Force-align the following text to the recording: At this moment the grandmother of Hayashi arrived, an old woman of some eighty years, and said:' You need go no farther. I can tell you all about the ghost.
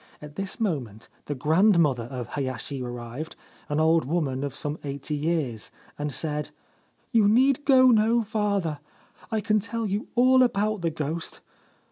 At 0.19 0.33
this 0.33 0.59
moment 0.59 1.09
the 1.25 1.35
grandmother 1.35 2.05
of 2.05 2.29
Hayashi 2.29 2.81
arrived, 2.81 3.35
an 3.69 3.79
old 3.79 4.03
woman 4.03 4.43
of 4.43 4.55
some 4.55 4.79
eighty 4.83 5.13
years, 5.15 5.69
and 5.95 6.11
said:' 6.11 6.49
You 7.11 7.27
need 7.27 7.65
go 7.65 7.91
no 7.91 8.23
farther. 8.23 8.79
I 9.29 9.41
can 9.41 9.59
tell 9.59 9.85
you 9.85 10.07
all 10.15 10.41
about 10.41 10.81
the 10.81 10.89
ghost. 10.89 11.41